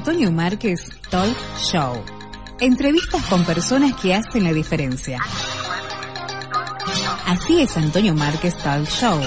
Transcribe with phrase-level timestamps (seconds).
[0.00, 2.02] Antonio Márquez Talk Show.
[2.58, 5.18] Entrevistas con personas que hacen la diferencia.
[7.26, 9.20] Así es Antonio Márquez Talk Show.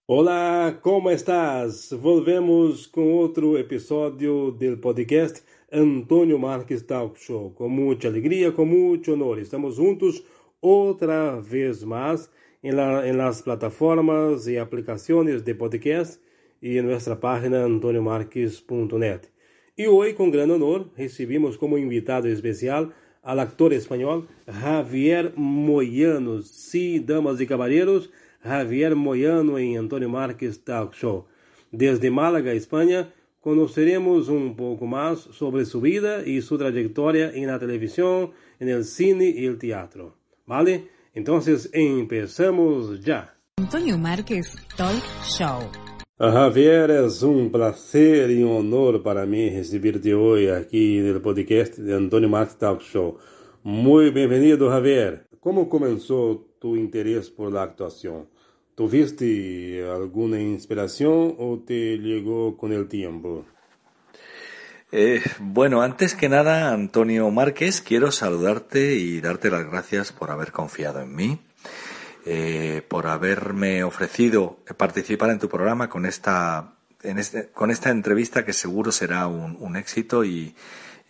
[0.05, 1.93] Olá, como estás?
[1.93, 7.51] Volvemos com outro episódio do podcast Antônio Marques Talk Show.
[7.51, 9.39] Com muita alegria, com muito honor.
[9.39, 10.21] Estamos juntos
[10.61, 12.29] outra vez mais
[12.61, 16.19] em, la, las plataformas e aplicações de podcast
[16.61, 19.29] e em nossa página antoniomarques.net.
[19.77, 22.91] E hoje, com grande honor, recebemos como invitado especial
[23.23, 26.41] al actor espanhol Javier Moyano.
[26.41, 28.09] Sí, damas e caballeros,
[28.43, 31.25] Javier Moyano em Antonio Marques Talk Show.
[31.71, 37.59] Desde Málaga, Espanha, conoceremos un poco más sobre su vida y su trayectoria en la
[37.59, 40.15] televisión, en el cine y el teatro.
[40.45, 40.87] ¿Vale?
[41.13, 43.35] Entonces empezamos ya.
[43.57, 45.59] Antonio Márquez Talk Show.
[46.17, 51.77] Javier, es un placer y un honor para mí recibirte hoy aquí en el podcast
[51.77, 53.17] de Antonio Márquez Talk Show.
[53.63, 55.27] Muy bienvenido, Javier.
[55.39, 58.27] ¿Cómo comenzó tu interés por la actuación?
[58.75, 63.45] ¿Tuviste alguna inspiración o te llegó con el tiempo?
[64.93, 70.51] Eh, bueno, antes que nada, Antonio Márquez, quiero saludarte y darte las gracias por haber
[70.51, 71.39] confiado en mí,
[72.25, 78.45] eh, por haberme ofrecido participar en tu programa con esta, en este, con esta entrevista
[78.45, 80.55] que seguro será un, éxito y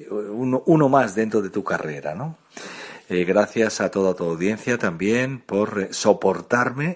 [0.10, 2.38] uno más dentro de tu carrera, ¿no?
[3.12, 6.96] Eh, gracias a toda tu audiencia también por soportarme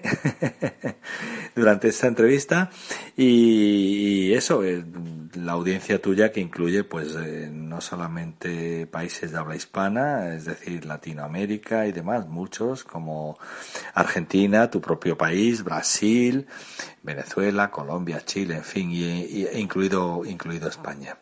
[1.54, 2.70] durante esta entrevista
[3.18, 4.82] y, eso, eh,
[5.34, 10.86] la audiencia tuya que incluye pues eh, no solamente países de habla hispana, es decir,
[10.86, 13.38] Latinoamérica y demás, muchos como
[13.92, 16.46] Argentina, tu propio país, Brasil,
[17.02, 21.18] Venezuela, Colombia, Chile, en fin, y, e incluido, incluido España.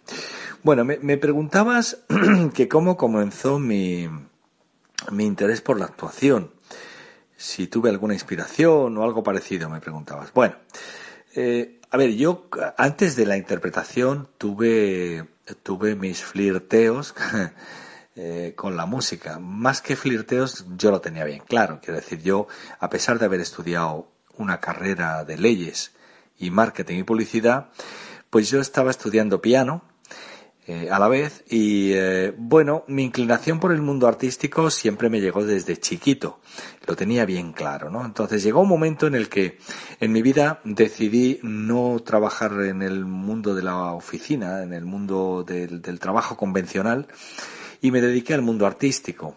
[0.62, 2.04] Bueno, me preguntabas
[2.54, 4.09] que cómo comenzó mi
[5.10, 6.53] mi interés por la actuación.
[7.37, 10.32] Si tuve alguna inspiración o algo parecido, me preguntabas.
[10.32, 10.56] Bueno,
[11.34, 15.28] eh, a ver, yo antes de la interpretación tuve,
[15.62, 17.15] tuve mis flirteos
[18.16, 19.38] eh, con la música.
[19.38, 21.81] Más que flirteos, yo lo tenía bien claro.
[21.82, 22.47] Quiero decir, yo,
[22.78, 25.92] a pesar de haber estudiado una carrera de leyes
[26.38, 27.71] y marketing y publicidad,
[28.31, 29.82] pues yo estaba estudiando piano
[30.66, 35.20] eh, a la vez y eh, bueno, mi inclinación por el mundo artístico siempre me
[35.20, 36.41] llegó desde chiquito,
[36.86, 38.02] lo tenía bien claro, ¿no?
[38.02, 39.58] Entonces llegó un momento en el que
[40.00, 45.44] en mi vida decidí no trabajar en el mundo de la oficina, en el mundo
[45.47, 47.08] del, trabajo convencional
[47.82, 49.36] y me dediqué al mundo artístico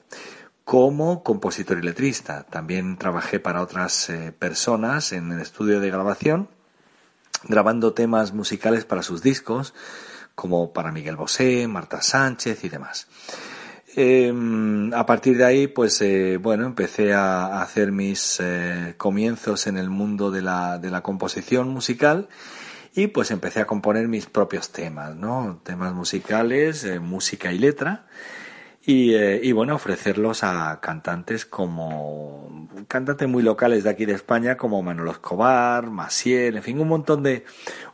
[0.63, 2.43] como compositor y letrista.
[2.43, 6.47] También trabajé para otras eh, personas en el estudio de grabación,
[7.43, 9.73] grabando temas musicales para sus discos,
[10.37, 13.07] como para Miguel Bosé, Marta Sánchez y demás.
[13.95, 19.77] Em, a partir de ahí, pues eh, bueno, empecé a, hacer mis eh, comienzos en
[19.77, 22.29] el mundo de la, de la composición musical
[22.93, 25.59] y pues empecé a componer mis propios temas, ¿no?
[25.63, 28.05] Temas musicales, eh, música y letra.
[28.85, 34.81] Y, y, bueno, ofrecerlos a cantantes como cantantes muy locales de aquí de España como
[34.81, 37.43] Manuel Escobar, Masiel, en fin, un montón de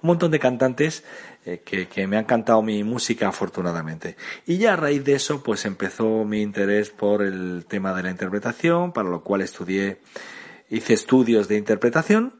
[0.03, 1.03] un montón de cantantes
[1.45, 4.15] eh, que, me ha encantado mi música afortunadamente.
[4.45, 8.11] Y ya a raíz de eso pues empezó mi interés por el tema de la
[8.11, 9.97] interpretación, para lo cual estudié,
[10.69, 12.33] hice estudios de interpretación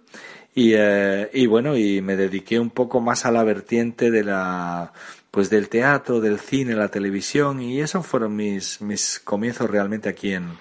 [0.56, 4.94] y, eh, y bueno, y me dediqué un poco más a la vertiente de la
[5.32, 10.34] pues del teatro, del cine, la televisión y esos fueron mis, mis comienzos realmente aquí
[10.34, 10.52] en,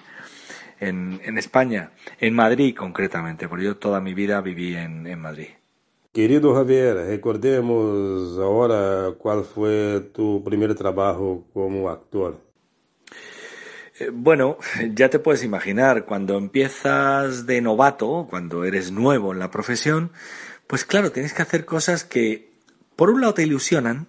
[0.79, 5.49] en, en España, en Madrid concretamente, porque yo toda mi vida viví en, en Madrid.
[6.13, 12.39] Querido Javier, recordemos ahora cuál fue tu primer trabajo como actor.
[13.99, 14.59] Eh, bueno,
[14.93, 20.11] ya te puedes imaginar, cuando empiezas de novato, cuando eres nuevo en la profesión,
[20.67, 22.51] pues claro, tienes que hacer cosas que
[22.95, 24.05] por un lado te ilusionan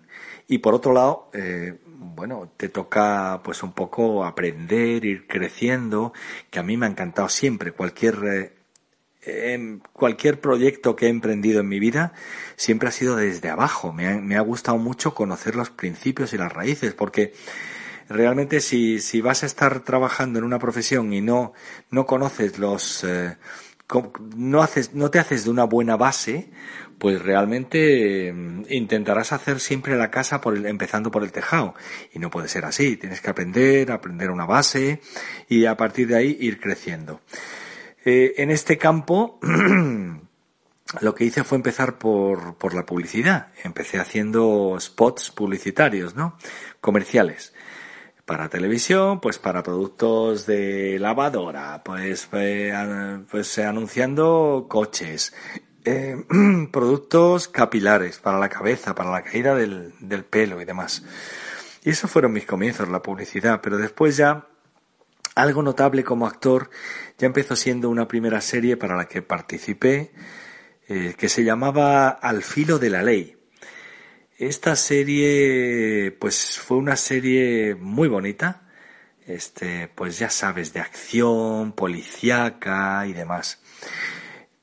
[0.46, 6.12] y por otro lado, eh, bueno, te toca pues un poco aprender, ir creciendo,
[6.50, 8.63] que a mí me ha encantado siempre cualquier eh,
[9.26, 12.12] en cualquier proyecto que he emprendido en mi vida
[12.56, 13.92] siempre ha sido desde abajo.
[13.92, 17.32] Me ha, gustado mucho conocer los principios y las raíces, porque
[18.08, 21.54] realmente si, si vas a estar trabajando en una profesión y no,
[21.90, 23.36] no conoces los, eh,
[24.36, 26.50] no, haces, no te haces de una buena base,
[26.98, 31.74] pues realmente mm, intentarás hacer siempre la casa por empezando por el tejado.
[32.12, 32.96] Y no puede ser así.
[32.96, 35.00] Tienes que aprender, aprender una base
[35.48, 37.20] y a partir de ahí ir creciendo.
[38.04, 39.38] Eh, en este campo,
[41.00, 43.48] lo que hice fue empezar por, por la publicidad.
[43.62, 46.36] Empecé haciendo spots publicitarios, ¿no?
[46.80, 47.54] Comerciales
[48.24, 52.72] para televisión, pues para productos de lavadora, pues, eh,
[53.30, 55.34] pues anunciando coches,
[55.84, 56.16] eh,
[56.72, 61.04] productos capilares para la cabeza, para la caída del, del pelo y demás.
[61.82, 64.46] Y esos fueron mis comienzos, la publicidad, pero después ya
[65.34, 66.70] algo notable como actor
[67.18, 70.12] ya empezó siendo una primera serie para la que participé
[70.86, 73.36] eh, que se llamaba Al filo de la ley.
[74.36, 78.68] Esta serie, pues fue una serie muy bonita,
[79.26, 83.62] este, pues ya sabes, de acción, policíaca y demás.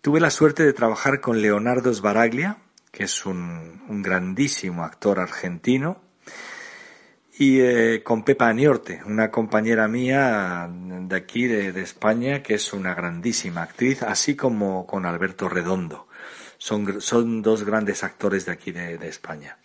[0.02, 2.58] Tuve la suerte de trabajar con Leonardo Sbaraglia,
[2.92, 6.02] que es un, grandísimo actor argentino,
[7.42, 12.94] y eh, con Pepa Aniorte, una compañera mía de aquí, de, España, que es una
[12.94, 16.08] grandísima actriz, así como con Alberto Redondo.
[16.60, 19.58] Son, son dos grandes actores de aquí de, España.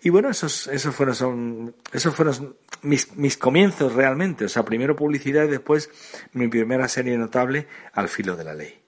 [0.00, 4.44] Y bueno, esos, esos fueron, son, esos fueron mis, mis comienzos realmente.
[4.44, 5.90] O sea, primero publicidad y después
[6.34, 8.78] mi primera serie notable, Al filo de la ley.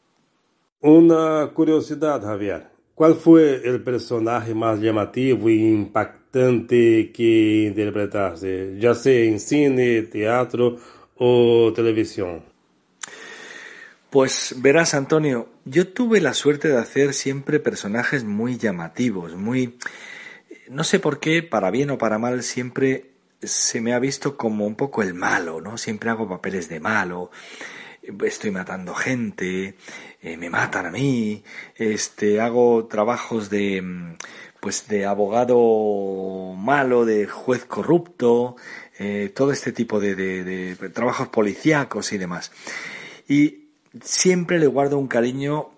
[0.82, 2.68] Una curiosidad, Javier.
[2.94, 6.25] ¿Cuál fue el personaje más llamativo e impactante
[7.12, 10.78] que interpretaste, ya sea en cine, teatro
[11.16, 12.42] o televisión?
[14.10, 19.78] Pues verás, Antonio, yo tuve la suerte de hacer siempre personajes muy llamativos, muy...
[20.68, 23.10] No sé por qué, para bien o para mal, siempre
[23.42, 25.78] se me ha visto como un poco el malo, ¿no?
[25.78, 27.30] Siempre hago papeles de malo
[28.24, 29.74] estoy matando gente,
[30.20, 31.42] eh, me matan a mí,
[31.76, 34.16] este, hago trabajos de, mm,
[34.66, 38.56] pues de abogado malo, de juez corrupto,
[38.98, 42.50] eh, todo este tipo de, de, trabajos policíacos y demás.
[43.28, 43.68] Y
[44.02, 45.70] siempre le guardo un cariño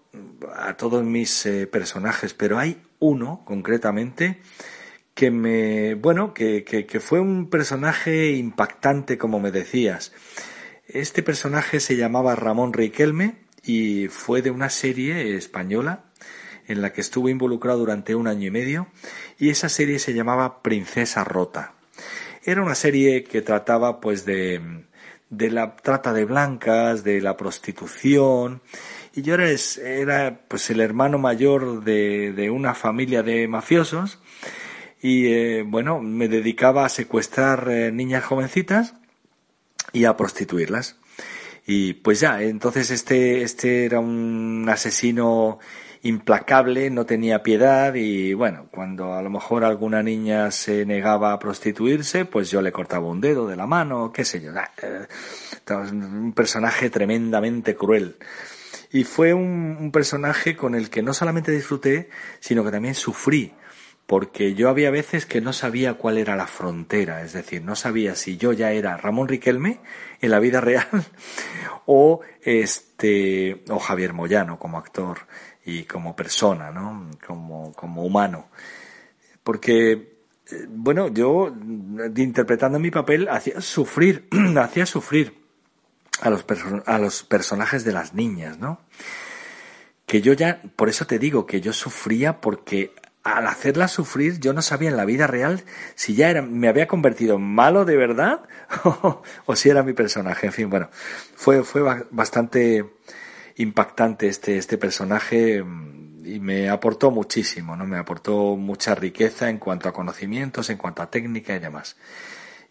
[0.56, 4.40] a todos mis eh, personajes, pero hay uno concretamente
[5.12, 10.14] que me, bueno, que, que, que fue un personaje impactante, como me decías.
[10.86, 16.07] Este personaje se llamaba Ramón Riquelme y fue de una serie española
[16.68, 18.86] en la que estuvo involucrado durante un año y medio
[19.38, 21.74] y esa serie se llamaba Princesa Rota.
[22.44, 24.84] Era una serie que trataba pues de,
[25.30, 28.62] de la trata de blancas, de la prostitución
[29.14, 29.48] y yo era,
[29.82, 34.20] era pues el hermano mayor de, de una familia de mafiosos
[35.00, 38.94] y eh, bueno, me dedicaba a secuestrar eh, niñas jovencitas
[39.92, 40.96] y a prostituirlas.
[41.66, 45.58] Y pues ya, entonces este, este era un asesino
[46.02, 51.38] implacable, no tenía piedad y bueno, cuando a lo mejor alguna niña se negaba a
[51.38, 54.52] prostituirse, pues yo le cortaba un dedo de la mano, qué sé yo.
[54.82, 55.06] Eh,
[55.70, 58.16] un personaje tremendamente cruel.
[58.90, 62.08] Y fue un, un personaje con el que no solamente disfruté,
[62.40, 63.52] sino que también sufrí
[64.08, 68.14] porque yo había veces que no sabía cuál era la frontera, es decir, no sabía
[68.14, 69.80] si yo ya era Ramón Riquelme
[70.22, 70.88] en la vida real
[71.84, 75.18] o este o Javier Moyano como actor
[75.68, 77.10] y como persona, ¿no?
[77.26, 78.48] Como, como humano.
[79.44, 80.18] Porque
[80.50, 81.54] eh, bueno, yo
[82.16, 84.28] interpretando mi papel hacía sufrir,
[84.58, 85.34] hacía sufrir
[86.22, 86.44] a los,
[86.86, 88.80] a los personajes de las niñas, ¿no?
[90.06, 94.54] Que yo ya, por eso te digo que yo sufría porque al hacerla sufrir, yo
[94.54, 95.62] no sabía en la vida real
[95.96, 98.40] si ya era, me había convertido en malo de verdad
[99.44, 100.46] o, si era mi personaje.
[100.46, 100.88] En fin, bueno,
[101.36, 102.86] fue, fue bastante
[103.58, 107.86] impactante este, este personaje mm, y me aportó muchísimo, ¿no?
[107.86, 111.96] Me aportó mucha riqueza en cuanto a conocimientos, en cuanto a técnica y demás.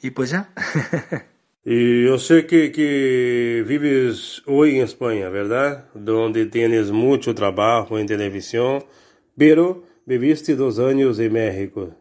[0.01, 0.53] Y pues ya.
[1.65, 5.89] y yo sé que, que vives hoy en España, ¿verdad?
[5.93, 8.83] Donde tienes mucho trabajo en televisión,
[9.35, 11.95] pero viviste dos años en México.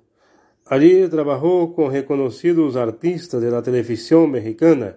[0.66, 4.96] Allí trabajó con reconocidos artistas de la televisión mexicana,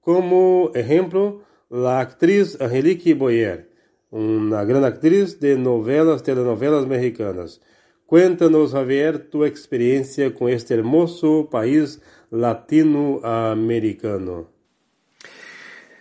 [0.00, 3.70] como ejemplo la actriz Angelique Boyer,
[4.10, 7.60] una gran actriz de novelas, telenovelas mexicanas.
[8.06, 14.54] Cuéntanos, Javier, tu experiencia con este hermoso país latinoamericano.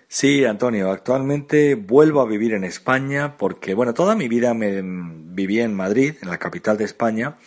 [0.08, 5.60] Sí, Antonio, actualmente vuelvo a vivir en España porque, bueno, toda mi vida me viví
[5.60, 7.38] en Madrid, en la capital de España,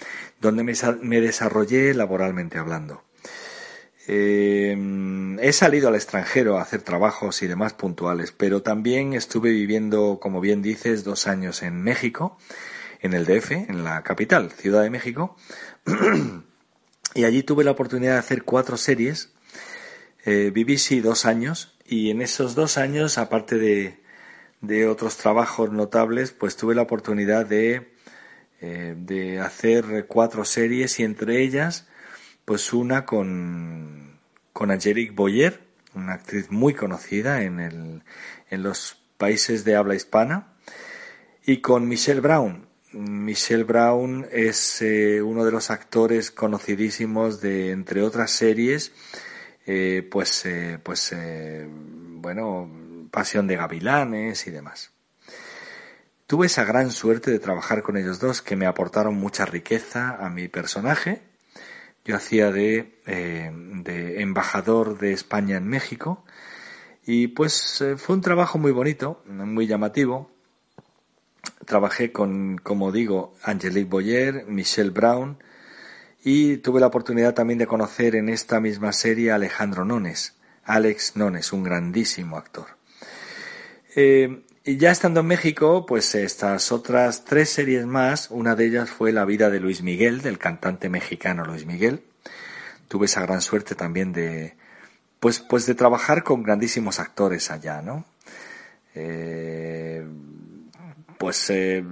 [0.41, 3.08] donde me, desarrollé laboralmente hablando.
[4.11, 10.19] Em, he salido al extranjero a hacer trabajos y demás puntuales, pero también estuve viviendo,
[10.19, 12.38] como bien dices, dos años en México,
[13.03, 15.37] en el DF, en la capital, Ciudad de México,
[17.15, 19.35] y allí tuve la oportunidad de hacer cuatro series.
[20.25, 24.00] Eh, viví sí dos años y en esos dos años, aparte de,
[24.62, 27.93] de otros trabajos notables, pues tuve la oportunidad de,
[28.62, 31.87] eh, de hacer cuatro series y entre ellas,
[32.49, 34.19] pues una con,
[34.55, 35.61] con Angelique Boyer,
[35.95, 38.02] una actriz muy conocida en, el,
[38.49, 40.55] en los países de habla hispana,
[41.45, 42.67] y con Michelle Brown.
[42.93, 48.93] Michelle Brown es eh, uno de los actores conocidísimos de, entre otras series,
[49.67, 50.49] eh, pues,
[50.83, 51.14] pues
[51.85, 52.71] bueno,
[53.11, 54.90] Pasión de Gavilanes y demás.
[56.26, 60.31] Tuve esa gran suerte de trabajar con ellos dos que me aportaron mucha riqueza a
[60.31, 61.28] mi personaje.
[62.09, 66.25] Yo hacía de, eh, de embajador de España en México
[67.05, 70.31] y pues eh, fue un trabajo muy bonito, muy llamativo.
[71.67, 75.37] Trabajé con, como digo, Angelique Boyer, Michelle Brown
[76.25, 80.35] y tuve la oportunidad también de conocer en esta misma serie a Alejandro Nones,
[80.65, 82.69] Alex Nones, un grandísimo actor.
[83.97, 88.91] Eh, y ya estando en México, pues estas otras tres series más, una de ellas
[88.91, 92.03] fue La vida de Luis Miguel, del cantante mexicano Luis Miguel.
[92.87, 94.57] Tuve esa gran suerte también de,
[95.21, 98.05] pues, pues de trabajar con grandísimos actores allá, ¿no?
[98.95, 100.07] Eh,
[101.17, 101.83] pues eh,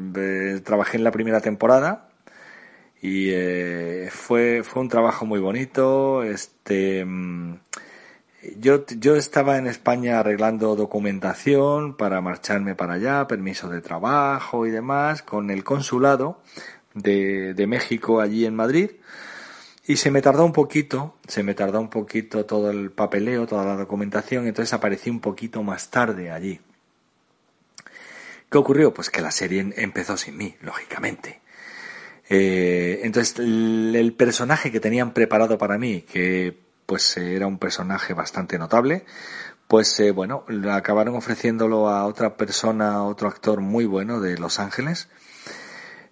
[0.62, 2.10] trabajé en la primera temporada
[3.00, 3.30] y
[4.10, 6.22] fue, fue un trabajo muy bonito.
[6.24, 7.54] Este, mm,
[8.58, 14.70] yo, yo estaba en España arreglando documentación para marcharme para allá, permiso de trabajo y
[14.70, 16.40] demás, con el consulado
[16.94, 18.90] de, de México allí en Madrid.
[19.86, 23.64] Y se me tardó un poquito, se me tardó un poquito todo el papeleo, toda
[23.64, 26.60] la documentación, entonces aparecí un poquito más tarde allí.
[28.50, 28.92] ¿Qué ocurrió?
[28.92, 31.40] Pues que la serie empezó sin mí, lógicamente.
[32.28, 38.14] Eh, entonces, el personaje que tenían preparado para mí, que pues eh, era un personaje
[38.14, 39.04] bastante notable,
[39.68, 45.08] pues eh, bueno, acabaron ofreciéndolo a otra persona, otro actor muy bueno de Los Ángeles.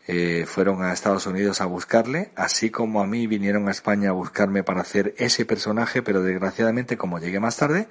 [0.06, 4.12] Eh, fueron a Estados Unidos a buscarle, así como a mí vinieron a España a
[4.12, 7.88] buscarme para hacer ese personaje, pero desgraciadamente como llegué más tarde,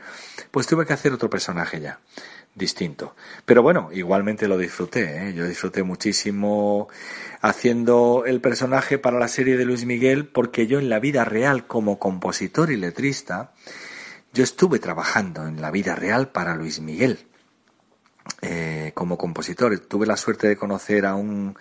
[0.52, 2.00] pues tuve que hacer otro personaje ya
[2.55, 3.15] distinto.
[3.45, 5.33] Pero bueno, igualmente lo disfruté, ¿eh?
[5.33, 6.88] yo disfruté muchísimo
[7.41, 11.65] haciendo el personaje para la serie de Luis Miguel porque yo en la vida real
[11.65, 13.53] como compositor y letrista,
[14.33, 17.27] yo estuve trabajando en la vida real para Luis Miguel.
[18.41, 21.57] Eh, como compositor tuve la suerte de conocer a un,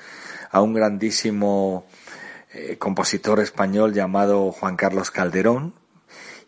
[0.50, 1.86] a un grandísimo
[2.52, 5.74] eh, compositor español llamado Juan Carlos Calderón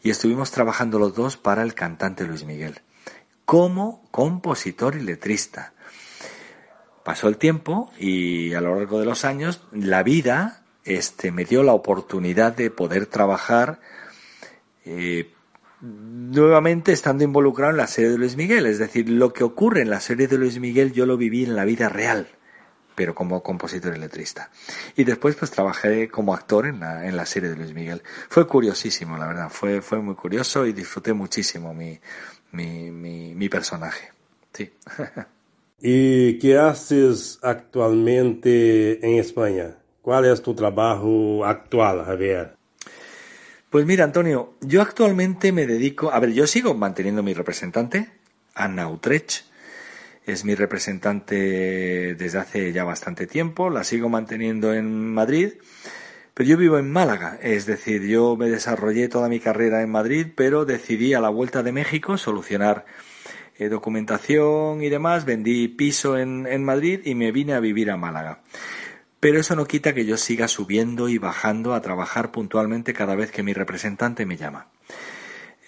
[0.03, 2.81] y estuvimos trabajando los dos para el cantante Luis Miguel
[3.45, 5.73] como compositor y letrista.
[7.05, 11.63] Pasó el tiempo y a lo largo de los años la vida este, me dio
[11.63, 13.81] la oportunidad de poder trabajar
[14.85, 15.31] eh,
[15.81, 18.67] nuevamente estando involucrado en la serie de Luis Miguel.
[18.67, 21.57] Es decir, lo que ocurre en la serie de Luis Miguel yo lo viví en
[21.57, 22.29] la vida real
[22.95, 24.51] pero como compositor y letrista.
[24.97, 28.03] Y después pues trabajé como actor en la, en la serie de Luis Miguel.
[28.29, 32.01] Fue curiosísimo, la verdad, fue, fue muy curioso y disfruté muchísimo mi,
[32.55, 34.13] mi, mi, mi personaje.
[34.53, 34.73] Sí.
[35.81, 39.77] ¿Y qué haces actualmente en España?
[40.01, 42.57] ¿Cuál es tu trabajo actual, Javier?
[43.71, 48.09] Pues mira, Antonio, yo actualmente me dedico, a ver, yo sigo manteniendo mi representante,
[48.55, 49.47] Anna Utrecht,
[50.27, 55.55] es mi representante desde hace ya bastante tiempo, la sigo manteniendo en Madrid,
[56.35, 60.27] pero yo vivo en Málaga, es decir, yo me desarrollé toda mi carrera en Madrid,
[60.35, 62.85] pero decidí a la vuelta de México solucionar
[63.57, 67.97] eh, documentación y demás, vendí piso en, en Madrid y me vine a vivir a
[67.97, 68.43] Málaga.
[69.21, 73.31] Pero eso no quita que yo siga subiendo y bajando a trabajar puntualmente cada vez
[73.31, 74.69] que mi representante me llama.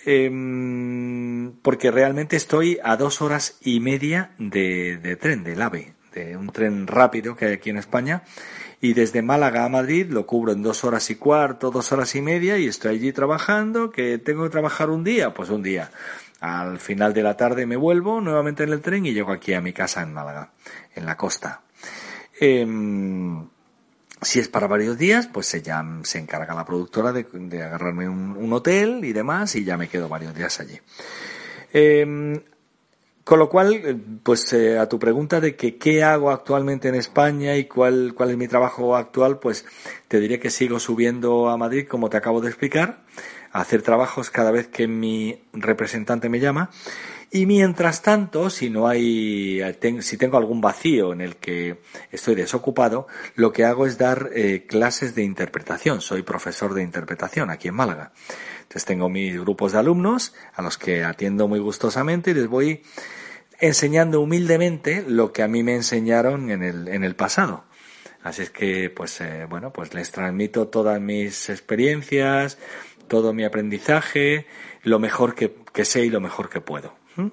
[0.08, 6.46] Em, porque realmente estoy a dos horas y media de, tren, del AVE, de un
[6.52, 8.22] tren rápido que hay aquí en España.
[8.80, 12.20] Y desde Málaga a Madrid lo cubro en dos horas y cuarto, dos horas y
[12.20, 13.90] media y estoy allí trabajando.
[13.90, 15.32] ¿Que tengo que trabajar un día?
[15.32, 15.90] Pues un día.
[16.40, 19.60] Al final de la tarde me vuelvo nuevamente en el tren y llego aquí a
[19.60, 20.50] mi casa en Málaga,
[20.94, 21.62] en la costa.
[22.38, 23.48] Em,
[24.20, 28.52] si es para varios días, pues se, ya, se encarga la productora de, agarrarme un,
[28.52, 30.78] hotel y demás y ya me quedo varios días allí.
[31.72, 32.42] Em,
[33.26, 37.56] con lo cual, pues eh, a tu pregunta de que qué hago actualmente en España
[37.56, 39.66] y cuál, cuál es mi trabajo actual, pues
[40.06, 43.02] te diré que sigo subiendo a Madrid, como te acabo de explicar,
[43.50, 46.70] a hacer trabajos cada vez que mi representante me llama.
[47.32, 49.60] Y mientras tanto, si no hay,
[50.02, 51.80] si tengo algún vacío en el que
[52.12, 56.00] estoy desocupado, lo que hago es dar eh, clases de interpretación.
[56.00, 58.12] Soy profesor de interpretación aquí en Málaga.
[58.62, 62.82] Entonces tengo mis grupos de alumnos a los que atiendo muy gustosamente y les voy
[63.60, 67.64] enseñando humildemente lo que a mí me enseñaron en el, en el pasado.
[68.22, 72.58] Así es que, pues, eh, bueno, pues les transmito todas mis experiencias,
[73.06, 74.46] todo mi aprendizaje,
[74.82, 76.92] lo mejor que, que sé y lo mejor que puedo.
[77.14, 77.26] ¿Mm?
[77.26, 77.30] uh,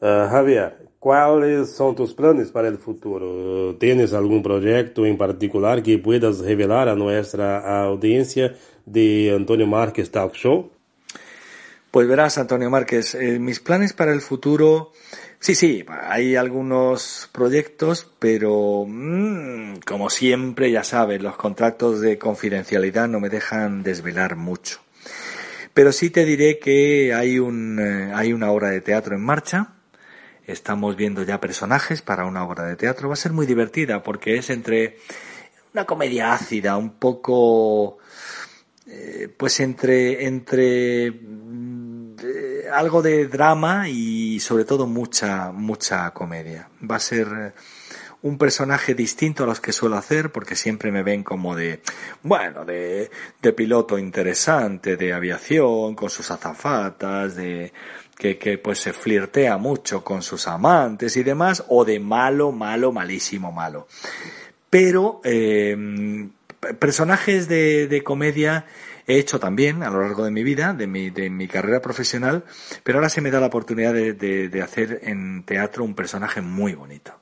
[0.30, 3.74] Javier, ¿cuáles son tus planes para el futuro?
[3.76, 8.54] ¿Tienes algún proyecto en particular que puedas revelar a nuestra audiencia
[8.84, 10.70] de Antonio Márquez Talk Show?
[11.92, 14.92] Pues verás, Antonio Márquez, eh, mis planes para el futuro,
[15.38, 23.08] sí, sí, hay algunos proyectos, pero mm, como siempre, ya sabes, los contratos de confidencialidad
[23.08, 24.80] no me dejan desvelar mucho.
[25.74, 29.74] Pero sí te diré que hay, un, eh, hay una obra de teatro en marcha,
[30.46, 34.38] estamos viendo ya personajes para una obra de teatro, va a ser muy divertida porque
[34.38, 34.96] es entre
[35.74, 37.98] una comedia ácida, un poco,
[38.86, 41.12] eh, pues entre, entre
[42.72, 46.68] algo de drama y sobre todo mucha, mucha comedia.
[46.88, 47.52] Va a ser eh,
[48.22, 51.80] un personaje distinto a los que suelo hacer porque siempre me ven como de,
[52.22, 53.10] bueno, de,
[53.40, 57.72] de piloto interesante, de aviación, con sus azafatas, de,
[58.16, 63.50] que, pues se flirtea mucho con sus amantes y demás, o de malo, malo, malísimo,
[63.50, 63.88] malo.
[64.70, 65.76] Pero, eh,
[66.78, 68.66] personajes de, de comedia
[69.06, 72.44] he hecho también a lo largo de mi vida, de mi, de mi carrera profesional,
[72.82, 76.74] pero ahora se me da la oportunidad de, de, hacer en teatro un personaje muy
[76.74, 77.12] bonito,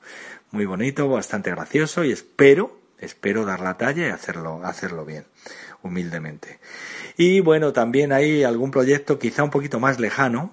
[0.51, 5.25] muy bonito, bastante gracioso y espero, espero dar la talla y hacerlo, hacerlo bien,
[5.81, 6.59] humildemente.
[7.17, 10.51] Y bueno, también hay algún proyecto quizá un poquito más lejano,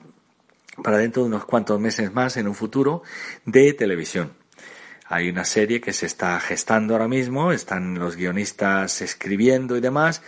[0.83, 3.03] para dentro de unos cuantos meses más en un futuro,
[3.45, 4.33] de televisión.
[5.07, 10.23] Hay una serie que se está gestando ahora mismo, están los guionistas escribiendo y demás,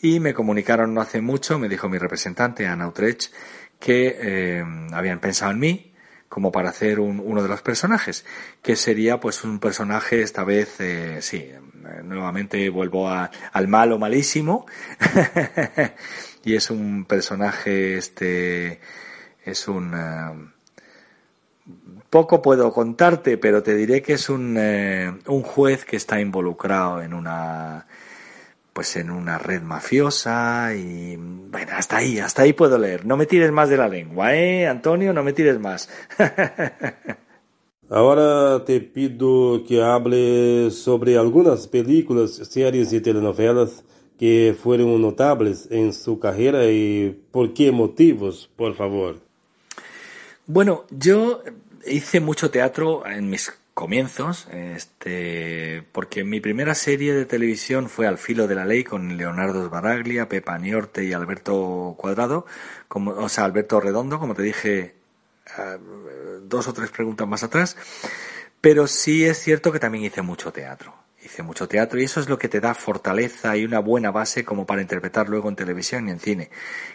[0.00, 3.32] y me comunicaron no hace mucho, me dijo mi representante, Ana Utrecht,
[3.78, 5.88] que eh, habían pensado en mí
[6.28, 8.24] como para hacer un, uno de los personajes,
[8.62, 11.60] que sería pues un personaje esta vez, eh, sí, eh,
[12.04, 14.66] nuevamente vuelvo a, al malo malísimo,
[16.44, 18.80] y es un personaje, este,
[19.44, 19.94] es un...
[19.94, 20.48] Eh,
[22.10, 27.12] poco puedo contarte, pero te diré que es un, un juez que está involucrado en
[27.12, 27.86] una
[28.78, 33.04] pues en una red mafiosa y bueno, hasta ahí, hasta ahí puedo leer.
[33.04, 35.12] No me tires más de la lengua, ¿eh, Antonio?
[35.12, 35.90] No me tires más.
[37.90, 43.82] Ahora te pido que hables sobre algunas películas, series y telenovelas
[44.16, 49.16] que fueron notables en su carrera y por qué motivos, por favor.
[50.46, 51.42] Bueno, yo
[51.84, 58.18] hice mucho teatro en mis comienzos, este, porque mi primera serie de televisión fue Al
[58.18, 62.44] filo de la ley con Leonardo Sbaraglia, Pepa Niorte y Alberto Cuadrado,
[62.88, 64.96] como, o sea, Alberto Redondo, como te dije
[65.56, 65.76] ah,
[66.42, 67.76] dos o tres preguntas más atrás,
[68.60, 70.92] pero sí es cierto que también hice mucho teatro
[71.28, 74.44] hice mucho teatro y eso es lo que te da fortaleza y una buena base
[74.44, 76.50] como para interpretar luego en televisión y en cine.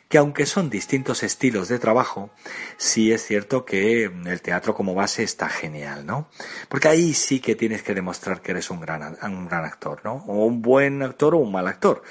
[0.09, 2.31] Que aunque son distintos estilos de trabajo,
[2.77, 6.29] sí es cierto que el teatro como base está genial, ¿no?
[6.67, 10.23] Porque ahí sí que tienes que demostrar que eres un gran, un gran actor, ¿no?
[10.27, 12.01] O un buen actor o un mal actor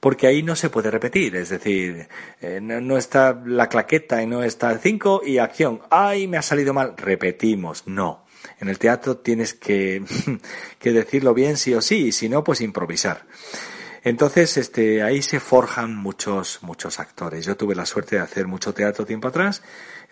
[0.00, 2.08] porque ahí no se puede repetir, es decir,
[2.42, 6.42] eh, no, está la claqueta y no está el 5 y acción, ay, me ha
[6.42, 8.23] salido mal, repetimos, no.
[8.60, 10.02] En el teatro tienes que,
[10.78, 13.26] que decirlo bien sí o sí, y si no, pues improvisar.
[14.04, 17.46] Entonces, este, ahí se forjan muchos, muchos actores.
[17.46, 19.62] Yo tuve la suerte de hacer mucho teatro tiempo atrás.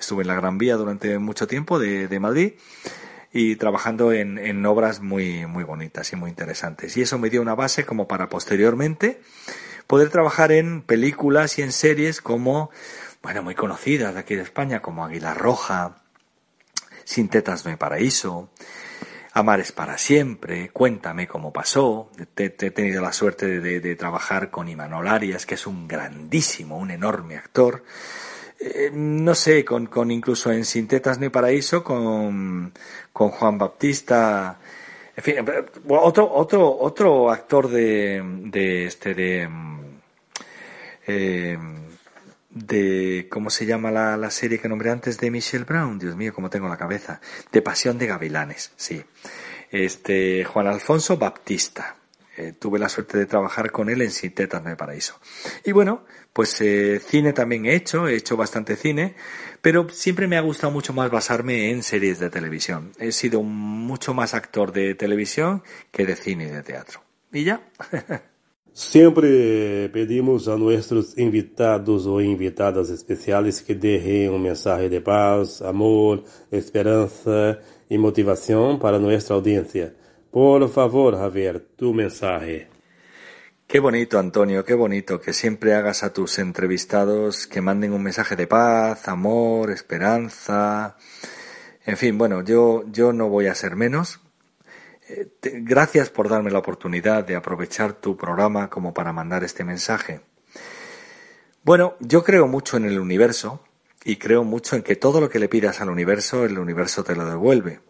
[0.01, 2.55] Estuve en la Gran Vía durante mucho tiempo de, de Madrid
[3.35, 6.97] y trabajando en, en, obras muy, muy bonitas y muy interesantes.
[6.97, 9.21] Y eso me dio una base como para posteriormente
[9.87, 12.71] poder trabajar en películas y en series como,
[13.23, 16.02] bueno, muy conocidas de aquí de España, como Águila Roja,
[17.05, 18.51] sin tetas no hay paraíso.
[19.35, 22.11] Amar es para siempre, cuéntame cómo pasó.
[22.37, 27.37] He tenido la suerte de, trabajar con Imanol Arias, que es un grandísimo, un enorme
[27.37, 27.83] actor.
[28.61, 32.75] Eh, no sé, con, con, incluso en Sin tetas no hay paraíso, con,
[33.13, 34.59] con Juan Baptista.
[35.17, 35.37] En fin,
[35.89, 39.49] otro, otro, otro actor de, de este, de,
[41.07, 41.59] eh,
[42.55, 46.35] de cómo se llama la, la, serie que nombré antes de Michelle Brown, Dios mío,
[46.35, 49.03] cómo tengo la cabeza, de Pasión de Gavilanes, sí.
[49.71, 51.97] Este Juan Alfonso Baptista,
[52.35, 55.21] Eh, tuve la suerte de trabajar con él en Sintetas de Paraíso.
[55.67, 59.17] Y bueno, pues eh, cine también he hecho, he hecho bastante cine,
[59.61, 62.93] pero siempre me ha gustado mucho más basarme en series de televisión.
[62.99, 67.03] He sido mucho más actor de televisión que de cine y de teatro.
[67.33, 67.69] ¿Y ya?
[68.75, 76.25] Siempre pedimos a nuestros invitados o invitadas especiales que dejen un mensaje de paz, amor,
[76.51, 77.59] esperanza
[77.91, 79.95] y motivación para nuestra audiencia.
[80.31, 82.69] Por favor, Javier, tu mensaje.
[83.67, 88.37] Qué bonito, Antonio, qué bonito que siempre hagas a tus entrevistados que manden un mensaje
[88.37, 90.97] de paz, amor, esperanza.
[91.85, 94.21] En fin, bueno, yo, yo no voy a ser menos.
[95.43, 100.21] Gracias por darme la oportunidad de aprovechar tu programa como para mandar este mensaje.
[101.65, 103.63] Bueno, yo creo mucho en el universo
[104.05, 107.15] y creo mucho en que todo lo que le pidas al universo, el universo te
[107.15, 107.81] lo devuelve.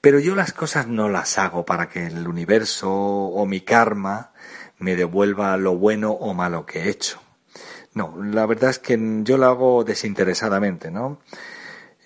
[0.00, 4.32] Pero yo las cosas no las hago para que el universo o mi karma
[4.78, 7.20] me devuelva lo bueno o malo que he hecho.
[7.92, 11.20] No, la verdad es que yo lo hago desinteresadamente, ¿no?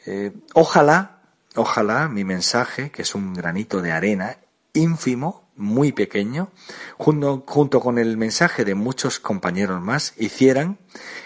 [0.06, 1.13] Eh, ojalá,
[1.54, 4.38] ojalá mi mensaje, que es un granito de arena
[4.72, 6.50] ínfimo, muy pequeño,
[6.98, 10.78] junto, junto con el mensaje de muchos compañeros más, hicieran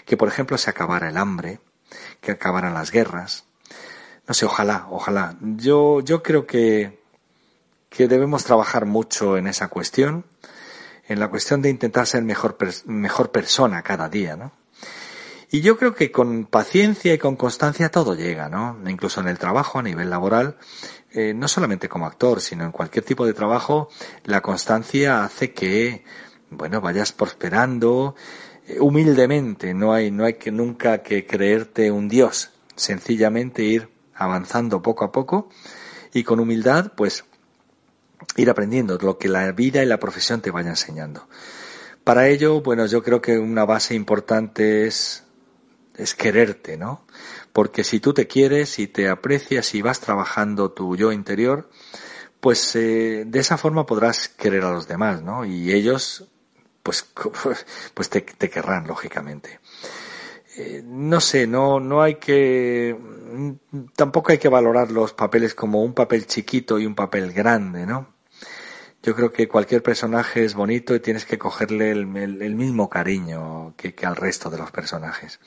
[0.05, 1.59] que, por ejemplo, se acabara el hambre,
[2.21, 3.45] que acabaran las guerras,
[4.27, 5.35] no sé, ojalá, ojalá.
[5.41, 7.01] Yo, yo creo que,
[7.89, 10.23] que debemos trabajar mucho en esa cuestión,
[11.07, 14.51] en la cuestión de intentar ser mejor, mejor persona cada día, ¿no?
[15.51, 18.77] Y yo creo que con paciencia y con constancia todo llega, ¿no?
[18.87, 20.57] Incluso en el trabajo a nivel laboral,
[21.11, 23.89] eh, no solamente como actor, sino en cualquier tipo de trabajo,
[24.25, 26.03] la constancia hace que,
[26.51, 28.15] bueno, vayas prosperando
[28.67, 29.73] eh, humildemente.
[29.73, 32.51] No hay, no hay que nunca que creerte un dios.
[32.75, 35.49] Sencillamente ir avanzando poco a poco
[36.13, 37.25] y con humildad, pues
[38.35, 41.27] ir aprendiendo lo que la vida y la profesión te vaya enseñando.
[42.03, 45.23] Para ello, bueno, yo creo que una base importante es,
[45.99, 47.05] es quererte, ¿no?
[47.53, 51.69] Porque si tú te quieres y te aprecias y vas trabajando tu yo interior,
[52.39, 55.45] pues eh, de esa forma podrás querer a los demás, ¿no?
[55.45, 56.25] Y ellos,
[56.83, 57.05] pues,
[57.93, 59.59] pues te, querrán, lógicamente.
[60.57, 62.97] Eh, no sé, no, no hay que,
[63.95, 68.18] tampoco hay que valorar los papeles como un papel chiquito y un papel grande, ¿no?
[69.01, 73.95] Yo creo que cualquier personaje es bonito y tienes que cogerle el, mismo cariño que,
[74.05, 75.39] al resto de los personajes.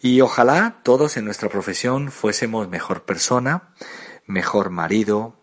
[0.00, 3.74] Y ojalá todos en nuestra profesión fuésemos mejor persona,
[4.26, 5.40] mejor marido,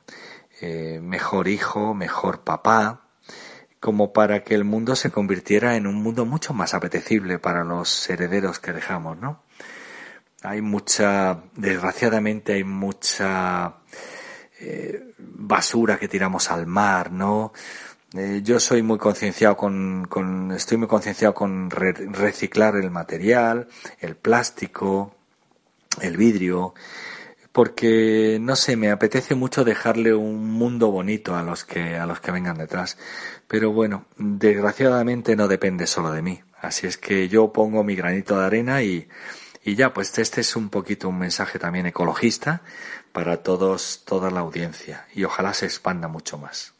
[0.61, 3.09] eh, mejor hijo, mejor papá,
[3.81, 8.09] como para que el mundo se convirtiera en un mundo mucho más apetecible para los
[8.09, 9.41] herederos que dejamos, ¿no?
[10.43, 13.75] Hay mucha, desgraciadamente hay mucha
[14.63, 17.51] eh, basura que tiramos al mar, ¿no?
[18.13, 23.67] Eh, yo soy muy concienciado con, estoy muy concienciado con reciclar el material,
[23.99, 25.15] el plástico,
[25.99, 26.75] el vidrio,
[27.51, 32.19] porque no sé, me apetece mucho dejarle un mundo bonito a los que a los
[32.19, 32.97] que vengan detrás.
[33.47, 36.41] Pero bueno, desgraciadamente no depende solo de mí.
[36.59, 39.07] Así es que yo pongo mi granito de arena y,
[39.63, 42.61] y ya, pues este es un poquito un mensaje también ecologista
[43.11, 46.73] para todos, toda la audiencia y ojalá se expanda mucho más.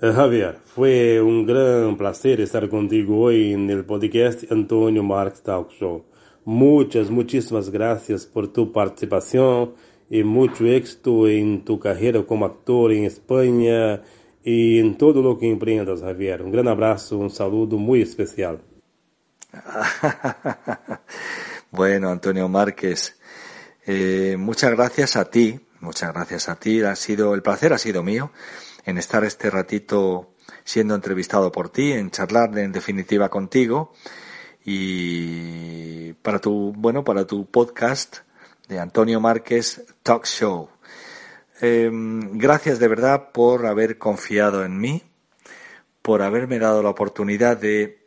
[0.00, 5.70] Eh, Javier, fue un gran placer estar contigo hoy en el podcast Antonio Marx Talk
[5.70, 6.04] Show.
[6.44, 9.74] Muchas, muchísimas gracias por tu participación
[10.10, 14.02] y mucho éxito en tu carrera como actor en España
[14.42, 16.42] y en todo lo que emprendas, Javier.
[16.42, 18.60] Un gran abrazo, un saludo muy especial.
[21.70, 23.18] bueno, Antonio Márquez,
[23.86, 26.82] eh, muchas gracias a ti, muchas gracias a ti.
[26.82, 28.30] Ha sido, el placer ha sido mío
[28.84, 33.92] en estar este ratito siendo entrevistado por ti, en charlar en definitiva contigo
[34.64, 38.18] y para tu, bueno, para tu podcast
[38.68, 40.70] de Antonio Márquez Talk Show.
[41.60, 45.02] Em, gracias de verdad por haber confiado en mí,
[46.02, 48.03] por haberme dado la oportunidad de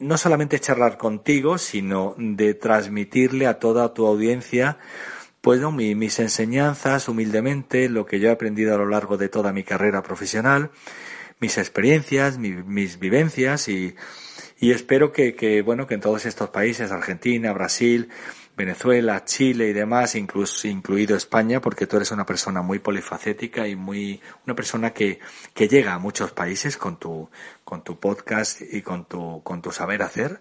[0.00, 4.78] no solamente charlar contigo, sino de transmitirle a toda tu audiencia
[5.40, 9.62] pues mis enseñanzas humildemente, lo que yo he aprendido a lo largo de toda mi
[9.64, 10.70] carrera profesional,
[11.38, 13.94] mis experiencias, mis vivencias y,
[14.58, 18.10] y espero que, que, bueno, que en todos estos países, Argentina, Brasil,
[18.60, 23.74] Venezuela, Chile y demás, incluso incluido España, porque tú eres una persona muy polifacética y
[23.74, 25.18] muy una persona que,
[25.54, 27.30] que llega a muchos países con tu
[27.64, 30.40] con tu podcast y con tu con tu saber hacer.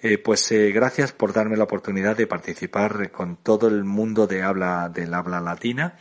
[0.00, 4.42] Eh, pues eh, gracias por darme la oportunidad de participar con todo el mundo de
[4.42, 5.98] habla del habla latina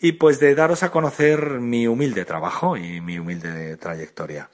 [0.00, 4.48] y pues de daros a conocer mi humilde trabajo y mi humilde trayectoria.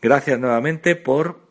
[0.00, 1.41] Gracias nuevamente por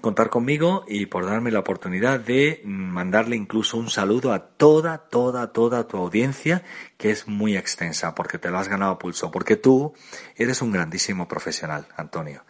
[0.00, 5.52] contar conmigo y por darme la oportunidad de mandarle incluso un saludo a toda, toda,
[5.52, 6.62] toda tu audiencia,
[6.96, 9.94] que es muy extensa, porque te lo has ganado a pulso, porque tú
[10.36, 12.44] eres un grandísimo profesional, Antonio.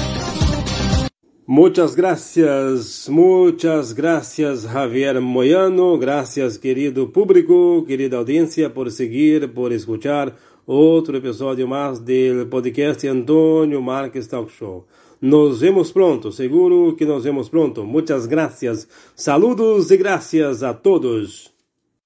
[1.46, 10.37] Muchas gracias, muchas gracias Javier Moyano, gracias querido público, querida audiencia por seguir, por escuchar
[10.66, 14.85] otro episodio más del podcast Antonio Márquez Talk Show.
[15.20, 17.85] Nos vemos pronto, seguro que nos vemos pronto.
[17.85, 21.55] Muchas gracias, saludos y gracias a todos.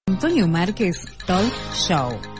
[0.06, 2.33] Antonio Márquez Talk Show.